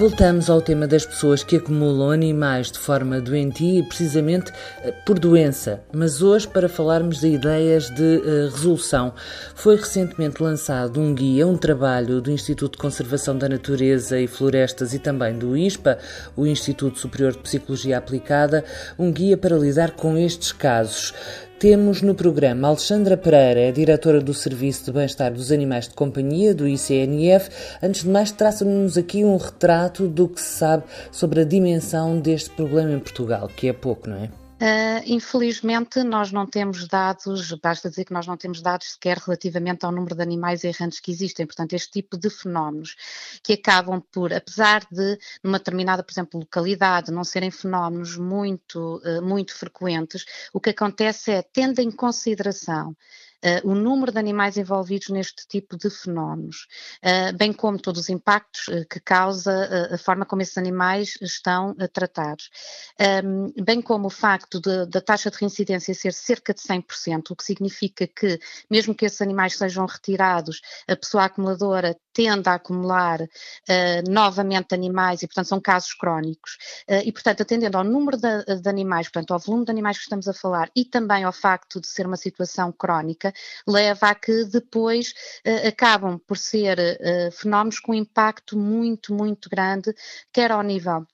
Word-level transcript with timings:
Voltamos 0.00 0.48
ao 0.48 0.62
tema 0.62 0.86
das 0.86 1.04
pessoas 1.04 1.44
que 1.44 1.56
acumulam 1.56 2.10
animais 2.10 2.72
de 2.72 2.78
forma 2.78 3.20
doentia 3.20 3.80
e 3.80 3.82
precisamente 3.82 4.50
eh, 4.82 4.92
por 5.04 5.18
doença, 5.18 5.82
mas 5.92 6.22
hoje 6.22 6.48
para 6.48 6.70
falarmos 6.70 7.20
de 7.20 7.26
ideias 7.26 7.90
de 7.90 8.16
uh, 8.16 8.48
resolução. 8.50 9.12
Foi 9.54 9.76
recentemente 9.76 10.42
lançado 10.42 10.98
um 10.98 11.14
guia, 11.14 11.46
um 11.46 11.58
trabalho 11.58 12.22
do 12.22 12.30
Instituto 12.30 12.72
de 12.72 12.78
Conservação 12.78 13.36
da 13.36 13.46
Natureza 13.46 14.18
e 14.18 14.26
Florestas 14.26 14.94
e 14.94 14.98
também 14.98 15.38
do 15.38 15.54
ISPA, 15.54 15.98
o 16.34 16.46
Instituto 16.46 16.98
Superior 16.98 17.32
de 17.32 17.40
Psicologia 17.40 17.98
Aplicada, 17.98 18.64
um 18.98 19.12
guia 19.12 19.36
para 19.36 19.58
lidar 19.58 19.90
com 19.90 20.16
estes 20.16 20.50
casos. 20.50 21.12
Temos 21.60 22.00
no 22.00 22.14
programa 22.14 22.68
Alexandra 22.68 23.18
Pereira, 23.18 23.60
é 23.60 23.70
diretora 23.70 24.18
do 24.18 24.32
Serviço 24.32 24.86
de 24.86 24.92
Bem-Estar 24.92 25.30
dos 25.30 25.52
Animais 25.52 25.86
de 25.86 25.94
Companhia, 25.94 26.54
do 26.54 26.66
ICNF. 26.66 27.50
Antes 27.82 28.02
de 28.02 28.08
mais, 28.08 28.32
traça-nos 28.32 28.96
aqui 28.96 29.26
um 29.26 29.36
retrato 29.36 30.08
do 30.08 30.26
que 30.26 30.40
se 30.40 30.56
sabe 30.56 30.84
sobre 31.12 31.42
a 31.42 31.44
dimensão 31.44 32.18
deste 32.18 32.48
problema 32.48 32.92
em 32.92 32.98
Portugal, 32.98 33.46
que 33.54 33.68
é 33.68 33.74
pouco, 33.74 34.08
não 34.08 34.16
é? 34.16 34.39
Uh, 34.60 35.00
infelizmente, 35.06 36.02
nós 36.02 36.30
não 36.30 36.46
temos 36.46 36.86
dados, 36.86 37.50
basta 37.54 37.88
dizer 37.88 38.04
que 38.04 38.12
nós 38.12 38.26
não 38.26 38.36
temos 38.36 38.60
dados 38.60 38.92
sequer 38.92 39.16
relativamente 39.16 39.86
ao 39.86 39.90
número 39.90 40.14
de 40.14 40.20
animais 40.20 40.64
errantes 40.64 41.00
que 41.00 41.10
existem. 41.10 41.46
Portanto, 41.46 41.72
este 41.72 41.90
tipo 41.92 42.18
de 42.18 42.28
fenómenos 42.28 42.94
que 43.42 43.54
acabam 43.54 44.02
por, 44.12 44.34
apesar 44.34 44.86
de 44.92 45.18
numa 45.42 45.56
determinada, 45.56 46.02
por 46.02 46.12
exemplo, 46.12 46.40
localidade, 46.40 47.10
não 47.10 47.24
serem 47.24 47.50
fenómenos 47.50 48.18
muito, 48.18 49.00
uh, 49.02 49.22
muito 49.22 49.54
frequentes, 49.54 50.26
o 50.52 50.60
que 50.60 50.70
acontece 50.70 51.30
é, 51.30 51.40
tendo 51.40 51.78
em 51.80 51.90
consideração 51.90 52.94
o 53.64 53.74
número 53.74 54.12
de 54.12 54.18
animais 54.18 54.56
envolvidos 54.56 55.08
neste 55.08 55.46
tipo 55.46 55.76
de 55.76 55.88
fenómenos, 55.88 56.66
uh, 57.02 57.36
bem 57.36 57.52
como 57.52 57.78
todos 57.78 58.02
os 58.02 58.08
impactos 58.08 58.68
uh, 58.68 58.86
que 58.88 59.00
causa 59.00 59.90
a 59.92 59.98
forma 59.98 60.26
como 60.26 60.42
esses 60.42 60.58
animais 60.58 61.16
estão 61.20 61.74
tratados, 61.92 62.50
um, 63.24 63.52
bem 63.62 63.80
como 63.80 64.08
o 64.08 64.10
facto 64.10 64.60
da 64.60 65.00
taxa 65.00 65.30
de 65.30 65.38
reincidência 65.38 65.94
ser 65.94 66.12
cerca 66.12 66.52
de 66.52 66.60
100%, 66.60 67.30
o 67.30 67.36
que 67.36 67.44
significa 67.44 68.06
que, 68.06 68.38
mesmo 68.70 68.94
que 68.94 69.06
esses 69.06 69.20
animais 69.20 69.56
sejam 69.56 69.86
retirados, 69.86 70.60
a 70.86 70.96
pessoa 70.96 71.24
acumuladora 71.24 71.96
tende 72.12 72.48
a 72.48 72.54
acumular 72.54 73.20
novamente 74.08 74.74
animais 74.74 75.22
e, 75.22 75.26
portanto, 75.26 75.46
são 75.46 75.60
casos 75.60 75.94
crónicos. 75.94 76.56
e, 77.04 77.12
portanto, 77.12 77.42
atendendo 77.42 77.78
ao 77.78 77.84
número 77.84 78.16
de, 78.16 78.60
de 78.60 78.68
animais, 78.68 79.08
portanto, 79.08 79.32
ao 79.32 79.38
volume 79.38 79.64
de 79.64 79.70
animais 79.70 79.96
que 79.96 80.04
estamos 80.04 80.28
a 80.28 80.34
falar 80.34 80.70
e 80.74 80.84
também 80.84 81.24
ao 81.24 81.32
facto 81.32 81.80
de 81.80 81.86
ser 81.86 82.06
uma 82.06 82.16
situação 82.16 82.72
crónica, 82.72 83.32
leva 83.66 84.08
a 84.08 84.14
que 84.14 84.44
depois 84.44 85.12
uh, 85.46 85.68
acabam 85.68 86.18
por 86.18 86.36
ser 86.36 86.78
uh, 86.78 87.32
fenómenos 87.32 87.80
com 87.80 87.94
impacto 87.94 88.56
muito, 88.58 89.14
muito 89.14 89.48
grande, 89.48 89.94
quer 90.32 90.52
ao 90.52 90.62
nível 90.62 91.06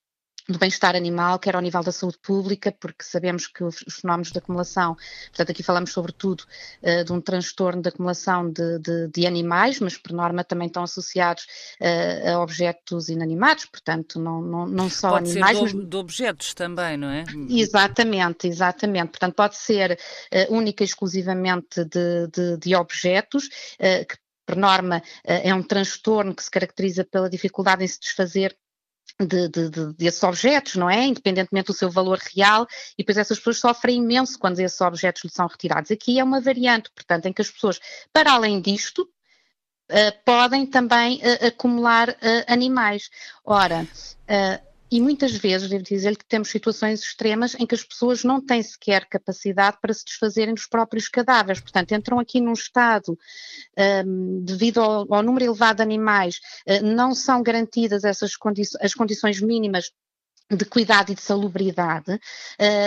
do 0.48 0.58
bem-estar 0.58 0.94
animal, 0.94 1.39
quer 1.39 1.56
ao 1.56 1.61
nível 1.62 1.83
da 1.83 1.91
saúde 1.91 2.19
pública, 2.19 2.70
porque 2.72 3.02
sabemos 3.02 3.47
que 3.47 3.64
os, 3.64 3.84
fenómenos 4.00 4.30
de 4.30 4.39
acumulação, 4.39 4.97
portanto 5.28 5.50
aqui 5.50 5.62
falamos 5.62 5.92
sobretudo 5.92 6.44
uh, 6.83 7.05
de 7.05 7.12
um 7.12 7.20
transtorno 7.20 7.83
de 7.83 7.88
acumulação 7.88 8.50
de, 8.50 8.78
de, 8.78 9.08
de, 9.08 9.27
animais, 9.27 9.80
mas 9.80 9.97
por 9.97 10.12
norma 10.12 10.44
também 10.44 10.69
estão 10.69 10.84
associados 10.84 11.47
uh, 11.80 12.34
a 12.34 12.41
objetos 12.41 13.08
inanimados, 13.08 13.64
portanto 13.64 14.21
não, 14.21 14.41
não, 14.41 14.66
não 14.66 14.88
só 14.88 15.10
pode 15.10 15.32
animais. 15.32 15.59
Pode 15.59 15.71
ser 15.71 15.78
de, 15.78 15.87
de, 15.87 15.97
objetos 15.97 16.54
também, 16.54 16.97
não 16.97 17.09
é? 17.09 17.25
Exatamente, 17.48 18.47
exatamente. 18.47 19.09
Portanto 19.09 19.34
pode 19.34 19.56
ser 19.56 19.98
uh, 20.32 20.54
única 20.54 20.84
e 20.84 20.87
exclusivamente 20.87 21.84
de, 21.84 22.56
de 22.59 22.76
objetos, 22.76 23.48
que 23.78 24.16
por 24.44 24.56
norma 24.56 25.03
é 25.25 25.53
um 25.53 25.62
transtorno 25.62 26.34
que 26.34 26.42
se 26.42 26.50
caracteriza 26.50 27.04
pela 27.04 27.28
dificuldade 27.28 27.82
em 27.82 27.88
se 27.88 27.98
desfazer 27.98 28.56
de, 29.19 29.49
de, 29.49 29.71
de, 29.71 29.93
desses 29.94 30.22
objetos, 30.22 30.77
não 30.77 30.91
é? 30.91 31.04
Independentemente 31.04 31.69
do 31.69 31.72
seu 31.72 31.91
valor 31.91 32.19
real, 32.34 32.66
e 32.93 33.03
depois 33.03 33.16
essas 33.16 33.38
pessoas 33.38 33.59
sofrem 33.59 33.97
imenso 33.97 34.38
quando 34.38 34.59
esses 34.60 34.81
objetos 34.81 35.25
lhes 35.25 35.32
são 35.32 35.47
retirados. 35.47 35.91
Aqui 35.91 36.19
é 36.19 36.25
uma 36.25 36.41
variante, 36.41 36.91
portanto, 36.94 37.27
em 37.27 37.32
que 37.32 37.43
as 37.43 37.50
pessoas, 37.50 37.81
para 38.12 38.32
além 38.32 38.60
disto, 38.60 39.09
uh, 39.91 40.25
podem 40.25 40.66
também 40.66 41.19
uh, 41.19 41.47
acumular 41.47 42.10
uh, 42.10 42.15
animais. 42.47 43.10
Ora, 43.44 43.87
e 44.91 45.00
muitas 45.00 45.32
vezes, 45.32 45.69
devo 45.69 45.82
dizer-lhe 45.82 46.16
que 46.16 46.24
temos 46.24 46.48
situações 46.48 47.00
extremas 47.00 47.54
em 47.54 47.66
que 47.66 47.74
as 47.74 47.82
pessoas 47.82 48.22
não 48.22 48.41
têm 48.41 48.62
sequer 48.62 49.06
capacidade 49.06 49.78
para 49.80 49.92
se 49.92 50.04
desfazerem 50.04 50.54
dos 50.54 50.66
próprios 50.66 51.08
cadáveres. 51.08 51.60
Portanto, 51.60 51.92
entram 51.92 52.20
aqui 52.20 52.41
num 52.41 52.52
estado, 52.52 53.19
um, 54.06 54.44
devido 54.44 54.80
ao, 54.80 55.12
ao, 55.12 55.22
número 55.22 55.44
elevado 55.44 55.78
de 55.78 55.82
animais, 55.82 56.41
uh, 56.69 56.84
não 56.84 57.14
são 57.14 57.42
garantidas 57.42 58.04
essas 58.04 58.36
condi 58.36 58.62
as 58.80 58.94
condições 58.94 59.41
mínimas 59.41 59.91
de 60.51 60.65
cuidado 60.65 61.11
e 61.11 61.15
de 61.15 61.21
salubridade 61.21 62.12
uh, 62.12 62.21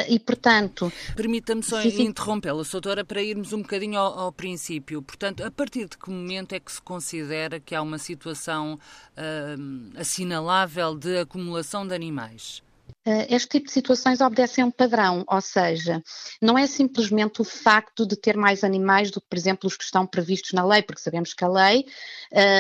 e, 0.08 0.20
portanto... 0.20 0.92
Permita-me 1.16 1.62
só 1.62 1.82
interrompê-la, 1.82 2.64
doutora, 2.64 3.04
para 3.04 3.22
irmos 3.22 3.52
um 3.52 3.62
bocadinho 3.62 4.00
ao, 4.00 4.20
ao, 4.20 4.32
princípio. 4.32 5.02
Portanto, 5.02 5.44
a 5.44 5.52
partir 5.52 5.88
de 5.88 5.98
que 5.98 6.10
momento 6.10 6.54
é 6.54 6.60
que 6.60 6.72
se 6.72 6.82
considera 6.82 7.60
que 7.60 7.76
há 7.76 7.82
uma 7.82 7.98
situação 7.98 8.76
uh, 8.76 10.00
assinalável 10.00 10.96
de 10.96 11.20
acumulação 11.20 11.86
de 11.86 11.94
animais? 11.94 12.62
Eh, 13.06 13.36
este 13.36 13.50
tipo 13.50 13.68
de 13.68 13.72
situações 13.72 14.22
obedecem 14.22 14.64
a 14.64 14.68
um 14.68 14.72
padrão, 14.72 15.24
ou 15.28 15.42
seja, 15.42 16.02
não 16.42 16.58
é 16.58 16.68
simplesmente 16.68 17.42
o 17.42 17.44
facto 17.44 18.06
de 18.06 18.16
ter 18.16 18.38
mais 18.38 18.64
animais 18.64 19.12
do 19.12 19.22
que, 19.22 19.28
por 19.28 19.38
exemplo, 19.38 19.68
os 19.68 19.78
que 19.78 19.84
estão 19.84 20.06
previstos 20.06 20.54
na 20.54 20.66
lei, 20.66 20.82
porque 20.82 21.02
sabemos 21.02 21.34
que 21.34 21.44
a 21.44 21.48
lei 21.48 21.86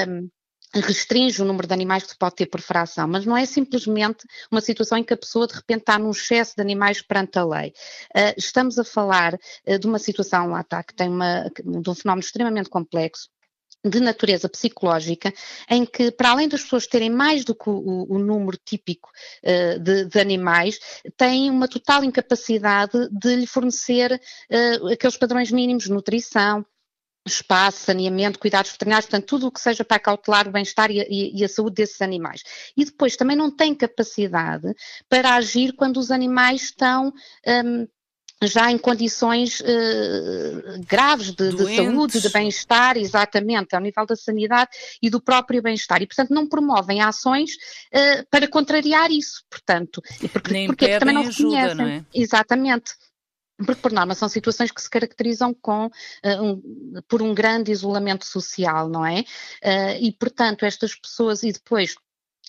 um, 0.08 0.30
restringe 0.74 1.42
o 1.42 1.46
número 1.46 1.68
de 1.68 1.74
animais 1.74 2.04
que 2.04 2.12
se 2.12 2.18
pode 2.18 2.36
ter 2.36 2.46
por 2.46 2.62
fração, 2.62 3.08
mas 3.08 3.26
não 3.26 3.36
é 3.36 3.46
simplesmente 3.46 4.26
uma 4.52 4.62
situação 4.62 4.98
em 4.98 5.04
que 5.04 5.14
a 5.14 5.18
pessoa 5.18 5.48
de 5.48 5.56
repente 5.56 5.82
está 5.82 5.98
num 5.98 6.12
excesso 6.12 6.54
de 6.56 6.62
animais 6.62 7.02
perante 7.02 7.40
a 7.40 7.46
lei. 7.46 7.74
Uh, 8.16 8.34
estamos 8.38 8.78
a 8.78 8.84
falar 8.84 9.34
uh, 9.34 9.80
de 9.80 9.88
uma 9.88 10.00
situação, 10.00 10.48
lá 10.48 10.62
está, 10.62 10.84
que 10.84 10.94
tem 10.94 11.10
uma, 11.10 11.50
de 11.64 11.90
um 11.90 11.96
fenómeno 11.96 12.24
extremamente 12.24 12.70
complexo, 12.70 13.30
de 13.84 14.00
natureza 14.00 14.50
psicológica, 14.50 15.34
em 15.70 15.86
que, 15.86 16.12
para 16.12 16.32
além 16.32 16.50
das 16.50 16.64
pessoas 16.64 16.86
terem 16.86 17.10
mais 17.10 17.46
do 17.46 17.56
que 17.56 17.70
o, 17.70 18.06
o 18.10 18.20
número 18.20 18.58
típico 18.64 19.10
uh, 19.44 19.80
de, 19.80 20.06
de, 20.06 20.20
animais, 20.20 20.80
têm 21.16 21.50
uma 21.50 21.68
total 21.68 22.04
incapacidade 22.04 23.10
de 23.12 23.36
lhe 23.36 23.48
fornecer 23.48 24.14
uh, 24.14 24.88
aqueles 24.88 25.18
padrões 25.18 25.52
mínimos 25.52 25.86
de 25.86 25.92
nutrição, 25.92 26.66
espaço, 27.30 27.80
saneamento, 27.80 28.40
cuidados 28.40 28.72
veterinários, 28.72 29.10
portanto, 29.10 29.28
tudo 29.28 29.48
o 29.48 29.52
que 29.52 29.60
seja 29.60 29.84
para 29.84 30.00
cautelar 30.00 30.48
o 30.48 30.52
bem-estar 30.52 30.92
e, 30.92 31.00
e, 31.10 31.40
e, 31.40 31.44
a 31.44 31.50
saúde 31.50 31.76
desses 31.76 32.02
animais. 32.02 32.44
E 32.76 32.86
depois 32.86 33.16
também 33.16 33.36
não 33.36 33.50
tem 33.50 33.74
capacidade 33.74 34.74
para 35.08 35.36
agir 35.36 35.74
quando 35.74 35.98
os 35.98 36.12
animais 36.12 36.64
estão. 36.64 37.14
Um, 37.48 37.88
já 38.42 38.72
em 38.72 38.78
condições 38.78 39.60
uh, 39.60 40.80
graves 40.88 41.32
de, 41.32 41.50
de, 41.50 41.76
saúde, 41.76 42.22
de 42.22 42.30
bem-estar, 42.30 42.96
exatamente, 42.96 43.76
ao 43.76 43.82
nível 43.82 44.06
da 44.06 44.16
sanidade 44.16 44.70
e 45.02 45.10
do 45.10 45.22
próprio 45.22 45.62
bem-estar. 45.62 46.02
E, 46.02 46.08
portanto, 46.08 46.30
não 46.30 46.48
promovem 46.48 47.02
ações 47.02 47.52
uh, 47.94 48.26
para 48.32 48.48
contrariar 48.48 49.12
isso, 49.12 49.44
portanto. 49.50 50.02
Porque, 50.32 50.54
Nem 50.54 50.68
porque 50.68 51.00
também 51.00 51.16
não 51.16 51.28
ajuda, 51.28 51.76
não 51.76 51.86
é? 51.86 52.06
Exatamente 52.14 52.94
porque 53.66 53.82
por 53.82 53.92
norma 53.92 54.16
são 54.16 54.30
situações 54.30 54.72
que 54.72 54.82
se 54.82 54.90
caracterizam 54.90 55.54
com, 55.54 55.88
uh, 55.88 56.44
um, 56.44 57.02
por 57.08 57.22
um 57.22 57.34
grande 57.34 57.72
isolamento 57.72 58.26
social, 58.26 58.90
não 58.90 59.06
é? 59.06 59.22
Uh, 59.64 60.02
e 60.02 60.12
portanto 60.12 60.66
estas 60.66 60.96
pessoas, 60.96 61.44
e 61.44 61.52
depois 61.52 61.96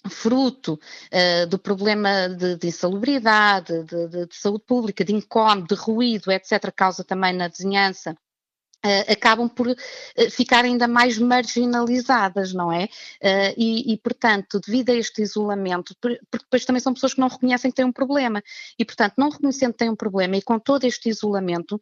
fruto 0.09 0.75
uh, 0.75 1.47
do 1.47 1.59
problema 1.59 2.29
de, 2.29 2.57
de 2.57 2.69
insalubridade, 2.69 3.85
de, 3.85 4.09
de, 4.09 4.27
de, 4.27 4.37
saúde 4.37 4.65
pública, 4.67 5.05
de 5.05 5.13
incómodo, 5.13 5.75
de 5.75 5.81
ruído, 5.81 6.31
etc., 6.31 6.73
causa 6.75 7.05
também 7.05 7.33
na 7.33 7.49
vizinhança 7.49 8.17
Uh, 8.83 9.13
acabam 9.13 9.47
por 9.47 9.67
uh, 9.67 9.77
ficar 10.31 10.65
ainda 10.65 10.89
mais 10.89 11.19
marginalizadas, 11.19 12.55
não 12.55 12.73
é? 12.73 12.85
Uh, 12.85 13.55
e, 13.55 13.93
e, 13.93 13.99
portanto, 13.99 14.59
devido 14.59 14.89
a 14.89 14.95
este 14.95 15.21
isolamento, 15.21 15.95
porque 16.01 16.19
depois 16.33 16.65
também 16.65 16.81
são 16.81 16.95
pessoas 16.95 17.13
que 17.13 17.21
não 17.21 17.29
reconhecem 17.29 17.71
que 17.71 17.77
têm 17.77 17.85
um 17.85 17.93
problema, 17.93 18.43
e, 18.79 18.85
portanto, 18.87 19.15
não 19.19 19.29
reconhecendo 19.29 19.73
que 19.73 19.79
têm 19.81 19.91
um 19.91 19.97
problema 19.97 20.35
e 20.35 20.41
com 20.41 20.59
todo 20.59 20.85
este 20.85 21.11
isolamento, 21.11 21.79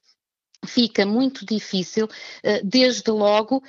fica 0.67 1.07
muito 1.07 1.47
difícil, 1.47 2.09
desde 2.65 3.13
logo, 3.13 3.63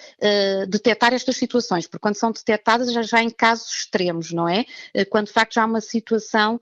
detectar 0.67 1.13
estas 1.13 1.37
situações, 1.37 1.85
porque 1.85 2.01
quando 2.01 2.15
são 2.15 2.31
detectadas 2.31 2.91
já, 2.91 3.03
já 3.03 3.21
em 3.21 3.29
casos 3.29 3.71
extremos, 3.71 4.31
não 4.31 4.49
é? 4.49 4.65
Quando 5.07 5.27
de 5.27 5.33
facto 5.33 5.53
já 5.53 5.61
há 5.61 5.67
uma 5.67 5.81
situação 5.81 6.59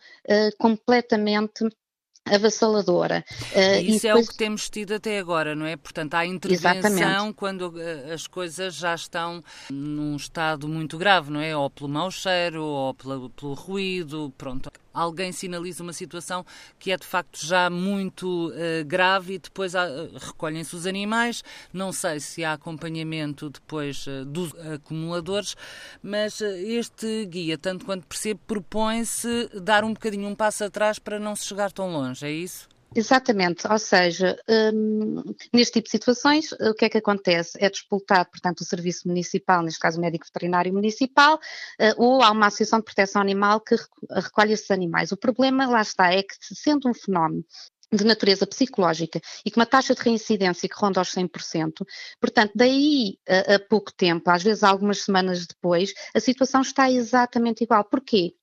completamente 0.58 1.66
avassaladora. 2.36 3.24
Uh, 3.56 3.82
Isso 3.82 4.04
depois... 4.04 4.06
é 4.06 4.16
o 4.16 4.28
que 4.28 4.36
temos 4.36 4.70
tido 4.70 4.94
até 4.94 5.20
agora, 5.20 5.56
não 5.56 5.66
é? 5.66 5.76
Portanto, 5.76 6.14
há 6.16 6.26
intervenção 6.26 6.78
Exatamente. 6.78 7.34
quando 7.36 7.62
uh, 7.70 8.14
as 8.14 8.28
coisas 8.28 8.76
já 8.76 8.94
estão 8.96 9.44
num 9.70 10.16
estado 10.16 10.68
muito 10.68 10.98
grave, 10.98 11.32
não 11.32 11.42
é? 11.42 11.56
Ou 11.56 11.70
pelo 11.70 11.90
mau 11.90 12.12
cheiro, 12.12 12.64
ou 12.64 12.94
pela, 12.94 13.30
pelo 13.30 13.54
ruído, 13.54 14.34
pronto. 14.38 14.70
alguém 14.98 15.32
sinaliza 15.32 15.84
uma 15.84 15.94
situação 15.94 16.44
que 16.80 16.92
é 16.92 16.98
de 16.98 17.06
facto 17.06 17.46
já 17.46 17.70
muito 17.70 18.50
uh, 18.50 18.86
grave 18.86 19.36
e 19.36 19.40
depois 19.40 19.76
uh, 19.76 19.78
recolhem-se 20.20 20.76
os 20.76 20.88
animais. 20.88 21.44
Não 21.72 21.92
sei 21.92 22.20
se 22.20 22.44
há 22.44 22.54
acompanhamento 22.54 23.50
depois 23.50 24.08
uh, 24.08 24.26
dos 24.26 24.54
acumuladores, 24.74 25.56
mas 26.02 26.42
este 26.42 27.26
guia, 27.26 27.58
tanto 27.58 27.86
quanto 27.86 28.08
percebo, 28.08 28.40
propõe-se 28.48 29.50
dar 29.62 29.84
um 29.84 29.94
bocadinho 29.94 30.28
um 30.28 30.36
passo 30.36 30.64
atrás 30.64 30.98
para 30.98 31.20
não 31.20 31.36
se 31.36 31.46
chegar 31.46 31.72
tão 31.72 31.92
longe, 31.92 32.17
é 32.26 32.32
isso? 32.32 32.68
Exatamente, 32.96 33.68
ou 33.68 33.78
seja, 33.78 34.40
um, 34.74 35.22
neste 35.54 35.74
tipo 35.74 35.86
de 35.86 35.92
situações, 35.92 36.52
o 36.54 36.74
que 36.74 36.86
é 36.86 36.90
que 36.90 36.98
acontece? 36.98 37.58
É 37.62 37.70
disputado, 37.70 38.30
portanto, 38.30 38.62
o 38.62 38.66
serviço 38.66 39.08
municipal, 39.08 39.62
neste 39.62 39.80
caso 39.80 39.98
o 39.98 40.02
médico 40.02 40.26
veterinário 40.26 40.74
municipal, 40.74 41.36
uh, 41.36 41.94
ou 41.98 42.24
há 42.24 42.32
uma 42.32 42.48
associação 42.48 42.80
de 42.80 42.86
proteção 42.86 43.22
animal 43.22 43.60
que 43.60 43.76
recolhe 44.10 44.54
esses 44.54 44.72
animais. 44.72 45.12
O 45.12 45.18
problema, 45.18 45.68
lá 45.68 45.82
está, 45.82 46.14
é 46.14 46.24
que 46.24 46.34
sendo 46.40 46.90
um 46.90 46.94
fenómeno 46.94 47.44
de 47.92 48.04
natureza 48.04 48.48
psicológica 48.48 49.22
e 49.46 49.52
com 49.52 49.60
uma 49.60 49.66
taxa 49.66 49.94
de 49.94 50.02
reincidência 50.02 50.68
que 50.68 50.76
ronda 50.76 51.00
aos 51.00 51.14
100%, 51.14 51.86
portanto, 52.20 52.52
daí 52.56 53.18
a, 53.28 53.56
a 53.56 53.60
pouco 53.60 53.94
tempo, 53.94 54.30
às 54.30 54.44
vezes 54.44 54.64
algumas 54.64 55.04
semanas 55.04 55.46
depois, 55.46 55.94
a 56.16 56.20
situação 56.20 56.62
está 56.62 56.90
exatamente 56.92 57.64
igual. 57.64 57.84
Porquê? 57.86 58.34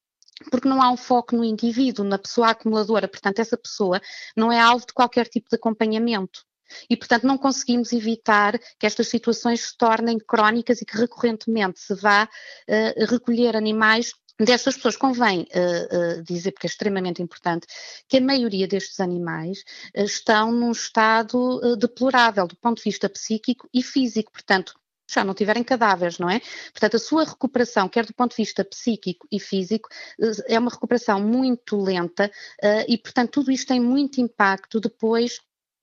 Porque 0.50 0.68
não 0.68 0.82
há 0.82 0.90
um 0.90 0.96
foco 0.96 1.36
no 1.36 1.44
indivíduo, 1.44 2.04
na 2.04 2.18
pessoa 2.18 2.50
acumuladora, 2.50 3.08
portanto, 3.08 3.38
essa 3.38 3.56
pessoa 3.56 4.00
não 4.36 4.50
é 4.50 4.60
alvo 4.60 4.86
de 4.86 4.92
qualquer 4.92 5.28
tipo 5.28 5.48
de 5.48 5.56
acompanhamento. 5.56 6.44
E, 6.88 6.96
portanto, 6.96 7.24
não 7.24 7.38
conseguimos 7.38 7.92
evitar 7.92 8.58
que 8.78 8.86
estas 8.86 9.08
situações 9.08 9.60
se 9.60 9.76
tornem 9.76 10.18
crónicas 10.18 10.80
e 10.80 10.84
que 10.84 10.96
recorrentemente 10.96 11.78
se 11.78 11.94
vá 11.94 12.24
uh, 12.24 13.04
recolher 13.06 13.54
animais 13.54 14.12
destas 14.40 14.74
pessoas. 14.74 14.96
Convém 14.96 15.42
uh, 15.42 16.18
uh, 16.18 16.22
dizer, 16.24 16.52
porque 16.52 16.66
é 16.66 16.70
extremamente 16.70 17.22
importante, 17.22 17.66
que 18.08 18.16
a 18.16 18.20
maioria 18.20 18.66
destes 18.66 18.98
animais 18.98 19.62
estão 19.94 20.50
num 20.50 20.72
estado 20.72 21.76
deplorável 21.76 22.46
do 22.46 22.56
ponto 22.56 22.78
de 22.78 22.84
vista 22.84 23.08
psíquico 23.08 23.68
e 23.72 23.82
físico. 23.82 24.32
Portanto, 24.32 24.74
já 25.10 25.24
não 25.24 25.34
tiverem 25.34 25.62
cadáveres, 25.62 26.18
não 26.18 26.30
é? 26.30 26.40
Portanto, 26.72 26.96
a 26.96 26.98
sua 26.98 27.24
recuperação, 27.24 27.88
quer 27.88 28.06
do 28.06 28.14
ponto 28.14 28.30
de 28.30 28.36
vista 28.36 28.64
psíquico 28.64 29.26
e 29.30 29.38
físico, 29.38 29.88
eh, 30.20 30.54
é 30.54 30.58
uma 30.58 30.70
recuperação 30.70 31.20
muito 31.20 31.80
lenta 31.80 32.30
uh, 32.62 32.84
e, 32.88 32.96
portanto, 32.98 33.30
tudo 33.32 33.50
isto 33.50 33.68
tem 33.68 33.80
muito 33.80 34.20
impacto 34.20 34.80
depois 34.80 35.40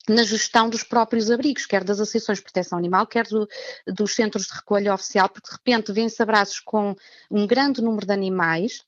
na 0.10 0.24
gestão 0.24 0.70
dos 0.70 0.84
próprios 0.84 1.30
abrigos, 1.30 1.66
quer 1.66 1.84
das 1.84 2.00
associações 2.00 2.40
de 2.40 2.44
proteção 2.44 2.78
animal, 2.78 3.06
quer 3.06 3.28
do, 3.28 3.48
dos 3.88 4.16
centros 4.16 4.48
de 4.48 4.54
recolha 4.54 4.94
oficial, 4.94 5.30
porque 5.30 5.48
de 5.50 5.56
repente 5.56 5.94
vêm-se 5.94 6.22
abraços 6.22 6.60
com 6.60 6.96
um 7.30 7.46
grande 7.46 7.82
número 7.82 8.06
de 8.06 8.12
animais, 8.12 8.84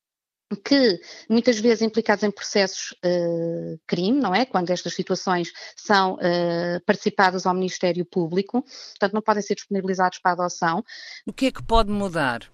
que 0.56 1.00
muitas 1.30 1.60
vezes 1.60 1.82
implicados 1.82 2.24
em 2.24 2.32
processos 2.32 2.92
uh, 3.06 3.80
crime, 3.88 4.20
não 4.20 4.34
é? 4.34 4.46
Quando 4.46 4.70
estas 4.70 4.94
situações 4.94 5.52
são 5.76 6.16
uh, 6.16 6.80
participadas 6.86 7.46
ao 7.46 7.54
Ministério 7.54 8.06
Público, 8.06 8.62
portanto 8.62 9.14
não 9.14 9.22
podem 9.22 9.42
ser 9.42 9.56
disponibilizados 9.56 10.20
para 10.20 10.32
adoção. 10.32 10.84
O 11.26 11.34
que 11.34 11.48
é 11.48 11.52
que 11.52 11.64
pode 11.64 11.92
mudar? 11.92 12.50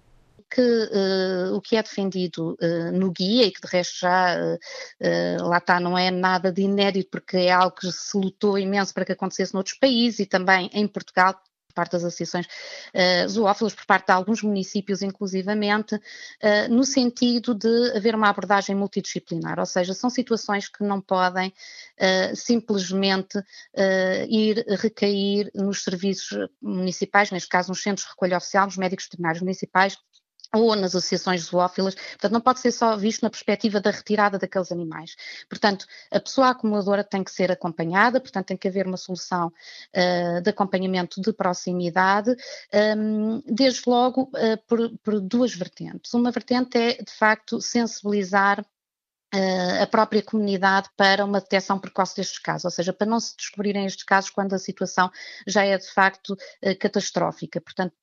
que 0.49 0.61
uh, 0.61 1.55
o 1.55 1.61
que 1.61 1.75
é 1.75 1.83
defendido 1.83 2.57
uh, 2.61 2.91
no 2.91 3.11
guia 3.11 3.45
e 3.45 3.51
que 3.51 3.61
de 3.61 3.67
resto 3.67 3.99
já 3.99 4.35
uh, 4.35 5.47
lá 5.47 5.57
está, 5.59 5.79
não 5.79 5.97
é 5.97 6.09
nada 6.09 6.51
de 6.51 6.63
inédito 6.63 7.09
porque 7.11 7.37
é 7.37 7.51
algo 7.51 7.75
que 7.75 7.91
se 7.91 8.17
lutou 8.17 8.57
imenso 8.57 8.93
para 8.93 9.05
que 9.05 9.11
acontecesse 9.11 9.53
noutros 9.53 9.77
países 9.77 10.19
e 10.19 10.25
também 10.25 10.69
em 10.73 10.87
Portugal 10.87 11.39
parte 11.73 11.93
das 11.93 12.03
associações 12.03 12.45
uh, 12.45 13.29
zoófilas, 13.29 13.73
por 13.73 13.85
parte 13.85 14.07
de 14.07 14.11
alguns 14.11 14.41
municípios, 14.43 15.01
inclusivamente, 15.01 15.95
uh, 15.95 16.01
no 16.69 16.83
sentido 16.83 17.53
de 17.53 17.91
haver 17.95 18.15
uma 18.15 18.29
abordagem 18.29 18.75
multidisciplinar, 18.75 19.59
ou 19.59 19.65
seja, 19.65 19.93
são 19.93 20.09
situações 20.09 20.67
que 20.67 20.83
não 20.83 21.01
podem 21.01 21.49
uh, 21.49 22.35
simplesmente 22.35 23.39
ir 24.29 24.65
recair 24.79 25.51
nos 25.53 25.83
serviços 25.83 26.47
municipais, 26.61 27.31
neste 27.31 27.49
caso 27.49 27.69
nos 27.69 27.81
centros 27.81 28.05
de 28.05 28.11
recolha 28.11 28.37
oficial, 28.37 28.65
nos 28.65 28.77
médicos 28.77 29.05
veterinários 29.05 29.41
municipais, 29.41 29.97
ou 30.53 30.75
nas 30.75 30.95
associações 30.95 31.43
zoófilas, 31.43 31.95
portanto 31.95 32.31
não 32.31 32.41
pode 32.41 32.59
ser 32.59 32.71
só 32.71 32.95
visto 32.97 33.21
na 33.21 33.29
perspectiva 33.29 33.79
da 33.79 33.91
retirada 33.91 34.39
daqueles 34.39 34.71
animais. 34.71 35.15
Portanto, 35.47 35.85
a 36.11 36.19
pessoa 36.19 36.49
acumuladora 36.49 37.03
tem 37.03 37.23
que 37.23 37.31
ser 37.31 37.51
acompanhada, 37.51 38.19
portanto 38.19 38.47
tem 38.47 38.57
que 38.57 38.67
haver 38.67 38.87
uma 38.87 38.97
solução 38.97 39.47
uh, 39.47 40.41
de 40.41 40.49
acompanhamento 40.49 41.21
de 41.21 41.31
proximidade, 41.31 42.31
um, 42.31 42.35
ehm, 42.71 43.41
desde 43.45 43.83
logo 43.87 44.23
uh, 44.23 44.57
por, 44.67 44.97
por 45.03 45.19
duas 45.19 45.53
vertentes. 45.53 46.13
Uma 46.13 46.31
vertente 46.31 46.77
é, 46.77 46.93
de 46.93 47.11
facto, 47.11 47.61
sensibilizar 47.61 48.65
a 49.81 49.87
própria 49.87 50.23
comunidade 50.23 50.89
para 50.97 51.23
uma 51.23 51.39
detecção 51.39 51.79
precoce 51.79 52.15
destes 52.15 52.39
casos, 52.39 52.65
ou 52.65 52.71
seja, 52.71 52.91
para 52.91 53.07
não 53.07 53.19
se 53.19 53.35
descobrirem 53.37 53.85
estes 53.85 54.03
casos 54.03 54.29
quando 54.29 54.53
a 54.53 54.59
situação 54.59 55.11
já 55.45 55.63
é 55.63 55.77
de 55.77 55.87
facto 55.91 56.35
eh, 56.61 56.73
catastrófica. 56.73 57.61
Portanto, 57.61 57.93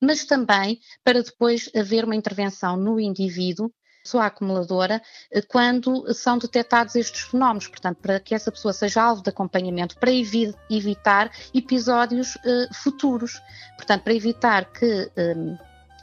mas 0.00 0.24
também 0.24 0.80
para 1.02 1.22
depois 1.22 1.68
haver 1.74 2.04
uma 2.04 2.14
intervenção 2.14 2.76
no 2.76 3.00
indivíduo 3.00 3.72
pessoa 4.06 4.26
acumuladora 4.26 5.02
eh, 5.32 5.42
quando 5.42 6.14
são 6.14 6.38
detectados 6.38 6.94
estes 6.94 7.22
fenómenos, 7.22 7.66
portanto, 7.66 7.98
para 8.00 8.20
que 8.20 8.34
essa 8.34 8.52
pessoa 8.52 8.72
seja 8.72 9.02
alvo 9.02 9.22
de 9.22 9.30
acompanhamento, 9.30 9.98
para 9.98 10.12
evi 10.12 10.54
evitar 10.70 11.30
episódios 11.52 12.36
uh, 12.36 12.72
futuros, 12.72 13.42
portanto, 13.76 14.04
para 14.04 14.14
evitar 14.14 14.70
que 14.72 15.10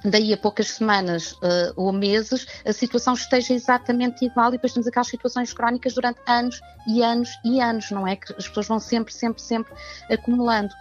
daí 0.04 0.34
a 0.34 0.38
poucas 0.38 0.70
semanas 0.70 1.34
uh, 1.34 1.74
ou 1.76 1.92
meses 1.92 2.46
a 2.66 2.74
situação 2.74 3.14
esteja 3.14 3.54
exatamente 3.54 4.26
igual 4.26 4.50
e 4.50 4.52
depois 4.54 4.74
temos 4.74 4.88
aquelas 4.88 5.08
situações 5.08 5.54
crónicas 5.54 5.94
durante 5.94 6.20
anos 6.28 6.60
e 6.88 7.02
anos 7.02 7.30
e 7.46 7.62
anos, 7.62 7.92
não 7.92 8.08
é? 8.08 8.16
Que 8.16 8.34
as 8.34 8.48
pessoas 8.48 8.68
vão 8.68 8.80
sempre, 8.80 9.14
sempre, 9.14 9.42
sempre 9.42 9.74
acumulando. 10.10 10.74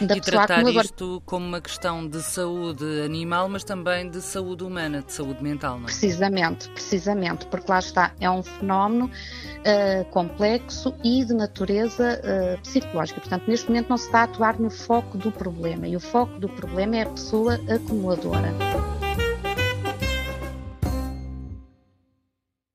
Da 0.00 0.16
e 0.16 0.20
tratar 0.20 0.54
acumuladora. 0.54 0.86
isto 0.86 1.22
como 1.26 1.46
uma 1.46 1.60
questão 1.60 2.06
de 2.06 2.22
saúde 2.22 2.84
animal, 3.02 3.48
mas 3.48 3.64
também 3.64 4.08
de 4.08 4.20
saúde 4.20 4.62
humana, 4.64 5.02
de 5.02 5.12
saúde 5.12 5.42
mental, 5.42 5.76
não 5.76 5.84
é? 5.84 5.86
Precisamente, 5.86 6.68
precisamente, 6.70 7.46
porque 7.46 7.70
lá 7.70 7.78
está, 7.78 8.12
é 8.20 8.30
um 8.30 8.42
fenómeno 8.42 9.06
uh, 9.06 10.04
complexo 10.10 10.94
e 11.02 11.24
de 11.24 11.34
natureza 11.34 12.20
uh, 12.22 12.60
psicológica. 12.62 13.20
Portanto, 13.20 13.44
neste 13.48 13.68
momento 13.68 13.88
não 13.88 13.96
se 13.96 14.06
está 14.06 14.20
a 14.20 14.24
atuar 14.24 14.58
no 14.58 14.70
foco 14.70 15.18
do 15.18 15.32
problema 15.32 15.86
e 15.86 15.96
o 15.96 16.00
foco 16.00 16.38
do 16.38 16.48
problema 16.48 16.96
é 16.96 17.02
a 17.02 17.06
pessoa 17.06 17.54
acumuladora. 17.68 18.67
Bye. 18.74 18.97